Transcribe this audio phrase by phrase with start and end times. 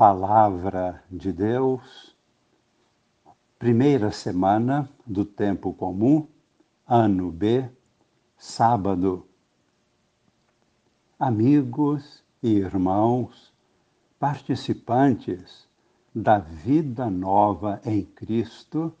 [0.00, 2.16] Palavra de Deus,
[3.58, 6.26] primeira semana do tempo comum,
[6.88, 7.68] ano B,
[8.34, 9.26] sábado.
[11.18, 13.52] Amigos e irmãos,
[14.18, 15.68] participantes
[16.14, 18.94] da vida nova em Cristo,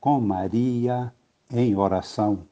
[0.00, 1.14] com Maria
[1.50, 2.48] em oração.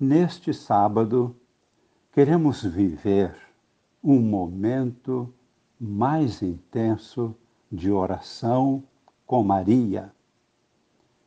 [0.00, 1.36] Neste sábado,
[2.10, 3.36] queremos viver
[4.02, 5.30] um momento
[5.78, 7.34] mais intenso
[7.70, 8.82] de oração
[9.26, 10.12] com Maria,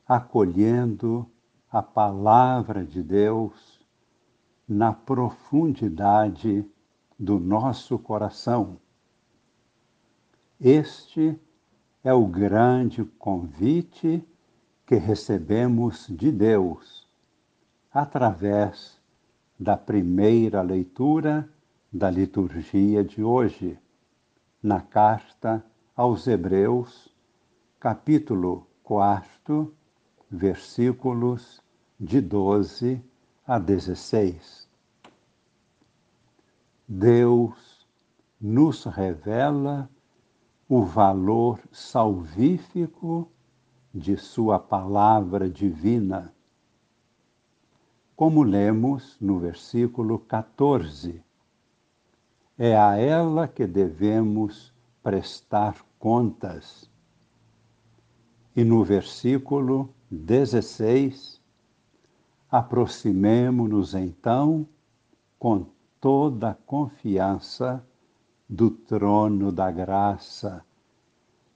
[0.08, 1.30] acolhendo
[1.72, 3.80] a palavra de Deus
[4.68, 6.66] na profundidade
[7.18, 8.80] do nosso coração.
[10.60, 11.40] Este
[12.04, 14.24] é o grande convite
[14.86, 17.08] que recebemos de Deus
[17.92, 19.00] através
[19.60, 21.48] da primeira leitura
[21.92, 23.78] da liturgia de hoje
[24.62, 27.14] na carta aos Hebreus,
[27.80, 29.74] capítulo 4,
[30.30, 31.62] versículos
[31.98, 33.02] de 12
[33.48, 34.68] a 16.
[36.86, 37.88] Deus
[38.40, 39.90] nos revela
[40.68, 43.32] o valor salvífico
[43.94, 46.34] de Sua palavra divina.
[48.16, 51.24] Como lemos no versículo 14
[52.62, 56.92] é a ela que devemos prestar contas.
[58.54, 61.42] E no versículo 16,
[62.52, 64.68] aproximemo-nos então
[65.40, 65.68] com
[66.02, 67.82] toda a confiança
[68.50, 70.62] do trono da graça,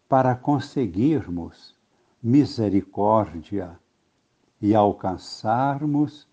[0.07, 1.75] para conseguirmos
[2.21, 3.77] misericórdia
[4.61, 6.29] e alcançarmos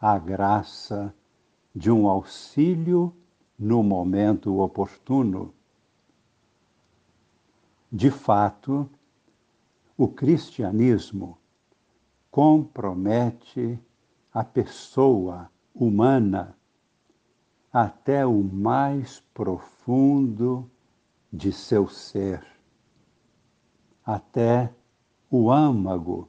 [0.00, 1.12] a graça
[1.74, 3.12] de um auxílio
[3.62, 5.54] no momento oportuno.
[7.92, 8.90] De fato,
[9.96, 11.38] o cristianismo
[12.28, 13.78] compromete
[14.34, 16.56] a pessoa humana
[17.72, 20.68] até o mais profundo
[21.32, 22.44] de seu ser,
[24.04, 24.74] até
[25.30, 26.28] o âmago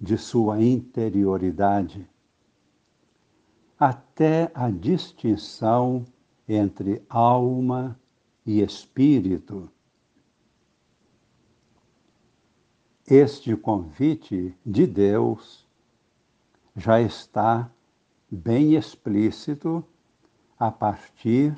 [0.00, 2.08] de sua interioridade,
[3.76, 6.04] até a distinção
[6.48, 7.98] entre alma
[8.44, 9.70] e espírito.
[13.06, 15.66] Este convite de Deus
[16.76, 17.70] já está
[18.30, 19.84] bem explícito
[20.58, 21.56] a partir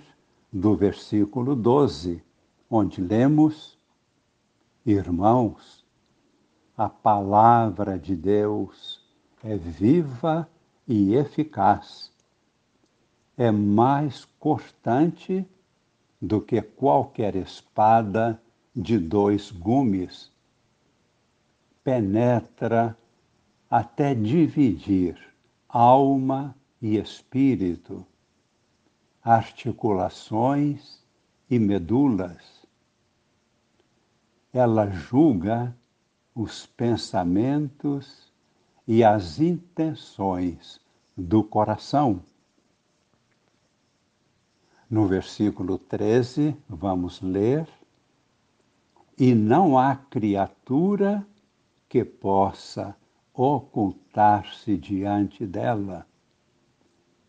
[0.53, 2.23] do versículo 12,
[2.69, 3.79] onde lemos:
[4.85, 5.85] Irmãos,
[6.77, 9.05] a palavra de Deus
[9.43, 10.49] é viva
[10.89, 12.14] e eficaz
[13.37, 15.47] é mais cortante
[16.21, 18.41] do que qualquer espada
[18.75, 20.33] de dois gumes.
[21.83, 22.97] Penetra
[23.69, 25.19] até dividir
[25.69, 28.07] alma e espírito,
[29.23, 31.03] articulações
[31.51, 32.65] e medulas.
[34.53, 35.77] Ela julga
[36.35, 38.33] os pensamentos
[38.87, 40.81] e as intenções
[41.17, 42.23] do coração.
[44.91, 47.69] No versículo 13, vamos ler:
[49.19, 51.27] E não há criatura
[51.89, 52.97] que possa
[53.33, 56.07] ocultar-se diante dela.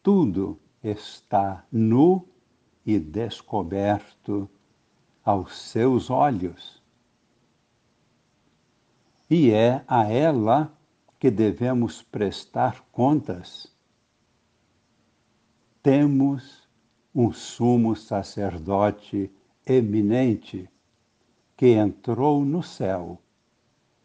[0.03, 2.27] Tudo está nu
[2.85, 4.49] e descoberto
[5.23, 6.83] aos seus olhos.
[9.29, 10.71] E é a ela
[11.19, 13.73] que devemos prestar contas.
[15.81, 16.64] Temos
[17.15, 19.31] um sumo sacerdote
[19.65, 20.69] eminente
[21.55, 23.21] que entrou no céu.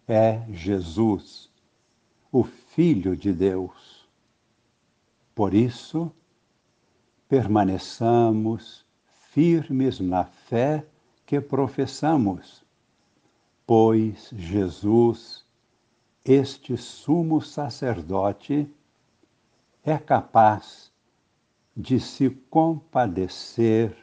[0.07, 1.51] É Jesus,
[2.31, 4.09] o Filho de Deus.
[5.35, 6.13] Por isso,
[7.29, 8.87] permaneçamos
[9.31, 10.87] firmes na fé
[11.27, 12.65] que professamos,
[13.67, 15.45] pois Jesus,
[16.25, 18.73] este sumo sacerdote,
[19.83, 20.90] é capaz
[21.81, 23.97] de se compadecer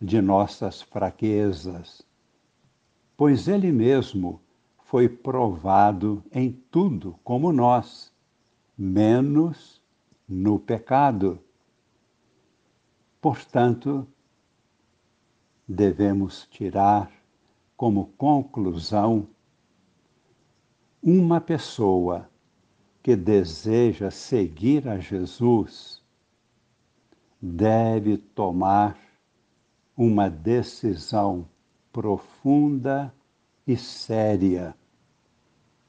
[0.00, 2.02] de nossas fraquezas,
[3.14, 4.40] pois Ele mesmo
[4.84, 8.10] foi provado em tudo como nós,
[8.76, 9.82] menos
[10.26, 11.38] no pecado.
[13.20, 14.06] Portanto,
[15.68, 17.12] devemos tirar
[17.76, 19.28] como conclusão
[21.02, 22.30] uma pessoa
[23.02, 26.03] que deseja seguir a Jesus
[27.40, 28.98] deve tomar
[29.96, 31.48] uma decisão
[31.92, 33.14] profunda
[33.66, 34.74] e séria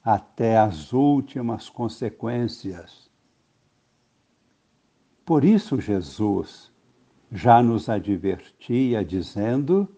[0.03, 3.09] até as últimas consequências.
[5.25, 6.71] Por isso, Jesus
[7.31, 9.89] já nos advertia, dizendo: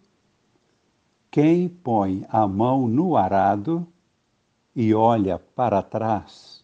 [1.30, 3.86] quem põe a mão no arado
[4.74, 6.64] e olha para trás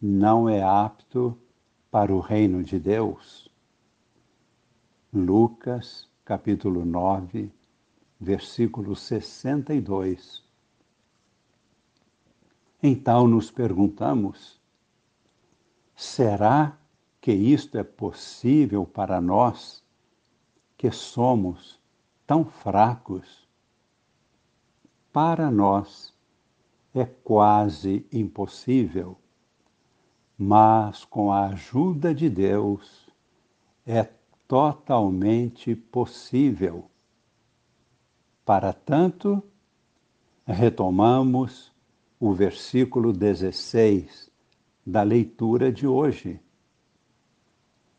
[0.00, 1.36] não é apto
[1.90, 3.45] para o reino de Deus.
[5.16, 7.50] Lucas, capítulo 9,
[8.20, 10.44] versículo 62.
[12.82, 14.60] Então nos perguntamos:
[15.96, 16.78] será
[17.18, 19.82] que isto é possível para nós
[20.76, 21.80] que somos
[22.26, 23.48] tão fracos?
[25.14, 26.12] Para nós
[26.94, 29.16] é quase impossível,
[30.36, 33.08] mas com a ajuda de Deus
[33.86, 34.04] é
[34.46, 36.90] totalmente possível.
[38.44, 39.42] Para tanto,
[40.46, 41.72] retomamos
[42.18, 44.30] o versículo 16
[44.86, 46.40] da leitura de hoje,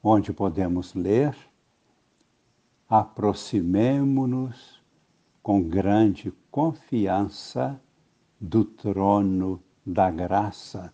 [0.01, 1.35] onde podemos ler:
[2.87, 4.81] aproximemo-nos
[5.43, 7.79] com grande confiança
[8.39, 10.93] do trono da graça.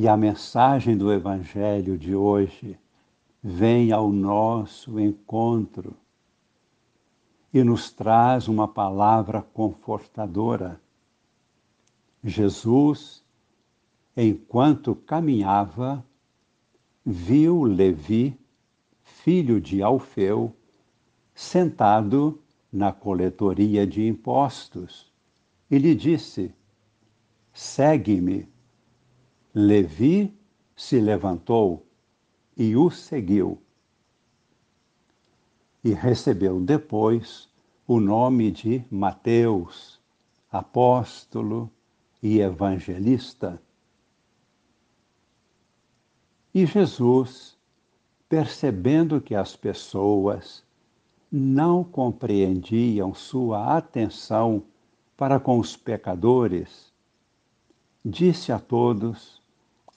[0.00, 2.78] E a mensagem do Evangelho de hoje
[3.42, 5.96] vem ao nosso encontro
[7.52, 10.80] e nos traz uma palavra confortadora.
[12.22, 13.24] Jesus,
[14.16, 16.06] enquanto caminhava,
[17.04, 18.38] viu Levi,
[19.02, 20.54] filho de Alfeu,
[21.34, 22.40] sentado
[22.72, 25.12] na coletoria de impostos
[25.68, 26.54] e lhe disse:
[27.52, 28.57] Segue-me.
[29.60, 30.32] Levi
[30.76, 31.84] se levantou
[32.56, 33.60] e o seguiu
[35.82, 37.48] e recebeu depois
[37.84, 40.00] o nome de Mateus,
[40.48, 41.68] apóstolo
[42.22, 43.60] e evangelista.
[46.54, 47.58] E Jesus,
[48.28, 50.62] percebendo que as pessoas
[51.32, 54.62] não compreendiam sua atenção
[55.16, 56.92] para com os pecadores,
[58.04, 59.38] disse a todos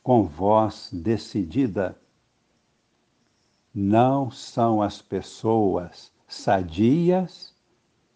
[0.03, 1.99] com voz decidida:
[3.73, 7.55] não são as pessoas sadias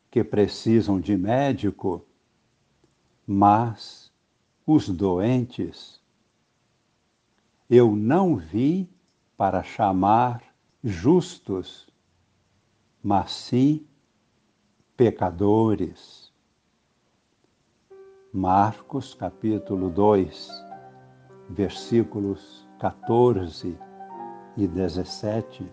[0.09, 2.05] que precisam de médico,
[3.27, 4.11] mas
[4.65, 6.01] os doentes.
[7.69, 8.89] Eu não vim
[9.35, 10.41] para chamar
[10.83, 11.87] justos,
[13.03, 13.85] mas sim
[14.95, 16.31] pecadores.
[18.31, 20.64] Marcos capítulo 2,
[21.50, 23.77] versículos 14
[24.57, 25.71] e 17,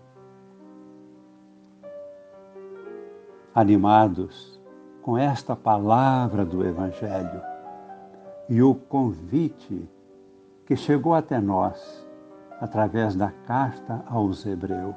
[3.53, 4.59] animados
[5.01, 7.41] com esta palavra do Evangelho
[8.49, 9.89] e o convite
[10.65, 12.07] que chegou até nós
[12.59, 14.95] através da carta aos Hebreus.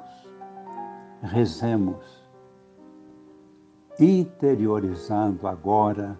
[1.21, 2.23] Rezemos,
[3.99, 6.17] interiorizando agora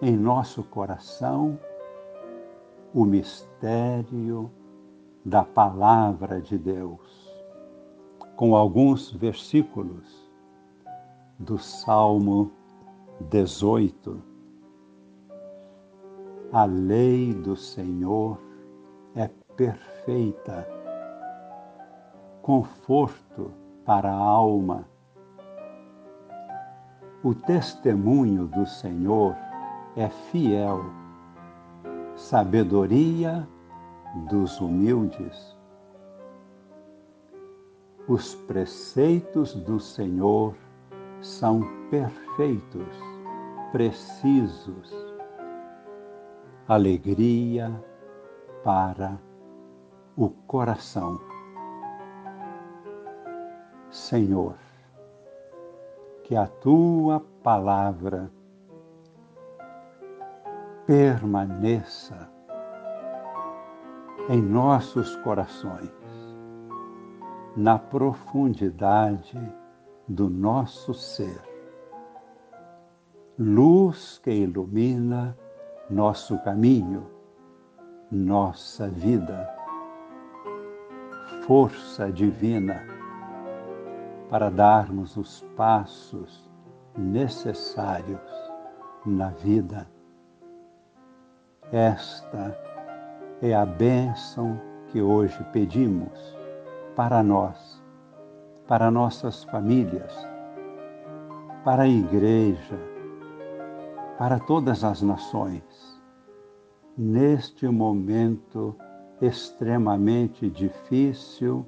[0.00, 1.58] em nosso coração
[2.96, 4.50] o mistério
[5.22, 7.30] da Palavra de Deus,
[8.36, 10.26] com alguns versículos
[11.38, 12.50] do Salmo
[13.28, 14.18] 18.
[16.50, 18.40] A lei do Senhor
[19.14, 20.66] é perfeita,
[22.40, 23.52] conforto
[23.84, 24.88] para a alma.
[27.22, 29.36] O testemunho do Senhor
[29.94, 31.05] é fiel,
[32.16, 33.46] sabedoria
[34.28, 35.54] dos humildes.
[38.08, 40.54] Os preceitos do Senhor
[41.20, 42.96] são perfeitos,
[43.70, 44.94] precisos.
[46.66, 47.70] Alegria
[48.64, 49.20] para
[50.16, 51.20] o coração.
[53.90, 54.56] Senhor,
[56.24, 58.30] que a tua palavra
[60.86, 62.30] permaneça
[64.28, 65.90] em nossos corações,
[67.56, 69.36] na profundidade
[70.06, 71.42] do nosso ser.
[73.36, 75.36] Luz que ilumina
[75.90, 77.10] nosso caminho,
[78.10, 79.52] nossa vida.
[81.46, 82.80] Força divina
[84.30, 86.48] para darmos os passos
[86.96, 88.20] necessários
[89.04, 89.95] na vida.
[91.72, 92.56] Esta
[93.42, 96.38] é a bênção que hoje pedimos
[96.94, 97.82] para nós,
[98.68, 100.14] para nossas famílias,
[101.64, 102.78] para a Igreja,
[104.16, 106.00] para todas as nações,
[106.96, 108.76] neste momento
[109.20, 111.66] extremamente difícil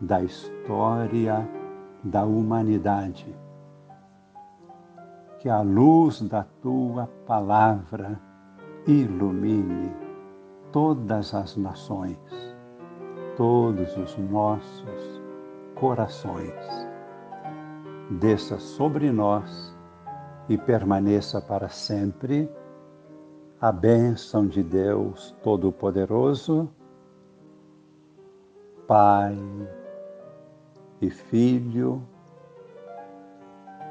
[0.00, 1.44] da história
[2.04, 3.34] da humanidade.
[5.40, 8.20] Que a luz da tua palavra
[8.86, 9.94] ilumine
[10.70, 12.18] todas as nações,
[13.36, 15.22] todos os nossos
[15.74, 16.54] corações.
[18.20, 19.74] Desça sobre nós
[20.48, 22.50] e permaneça para sempre
[23.60, 26.68] a bênção de Deus Todo-Poderoso,
[28.86, 29.38] Pai
[31.00, 32.02] e Filho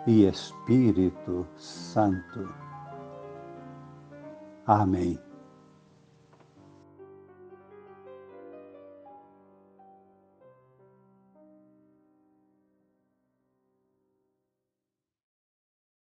[0.06, 2.63] e Espírito Santo.
[4.66, 5.20] Amém.